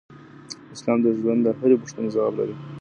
اسلام 0.75 0.97
د 1.03 1.07
ژوند 1.19 1.39
د 1.43 1.47
هرې 1.59 1.75
پوښتنې 1.81 2.09
ځواب 2.15 2.33
لري. 2.39 2.55